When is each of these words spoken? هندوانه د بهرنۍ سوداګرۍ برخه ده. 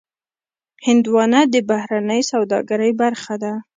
هندوانه 0.85 1.39
د 1.53 1.55
بهرنۍ 1.69 2.21
سوداګرۍ 2.31 2.91
برخه 3.01 3.35
ده. 3.43 3.53